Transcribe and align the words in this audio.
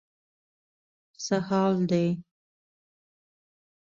څه 1.25 1.37
حال 1.47 1.71
دی. 1.89 2.05